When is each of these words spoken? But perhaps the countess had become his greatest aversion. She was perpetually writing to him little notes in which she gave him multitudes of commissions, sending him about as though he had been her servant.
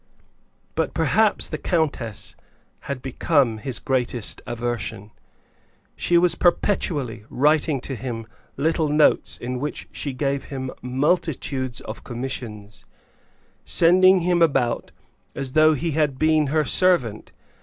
But 0.73 0.95
perhaps 0.95 1.45
the 1.45 1.59
countess 1.59 2.35
had 2.89 3.03
become 3.03 3.59
his 3.59 3.77
greatest 3.77 4.41
aversion. 4.47 5.11
She 5.95 6.17
was 6.17 6.33
perpetually 6.33 7.25
writing 7.29 7.79
to 7.81 7.93
him 7.95 8.25
little 8.57 8.89
notes 8.89 9.37
in 9.37 9.59
which 9.59 9.87
she 9.91 10.13
gave 10.13 10.45
him 10.45 10.71
multitudes 10.81 11.81
of 11.81 12.03
commissions, 12.03 12.83
sending 13.63 14.21
him 14.21 14.41
about 14.41 14.91
as 15.35 15.53
though 15.53 15.75
he 15.75 15.91
had 15.91 16.17
been 16.17 16.47
her 16.47 16.65
servant. 16.65 17.31